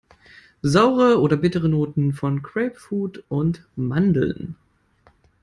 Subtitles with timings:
[0.63, 4.55] Saure oder bittere Noten von Grapefruit und Mandeln.